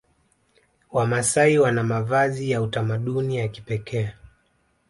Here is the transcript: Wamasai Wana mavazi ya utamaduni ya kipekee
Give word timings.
Wamasai 0.91 1.59
Wana 1.59 1.83
mavazi 1.83 2.51
ya 2.51 2.61
utamaduni 2.61 3.37
ya 3.37 3.47
kipekee 3.47 4.09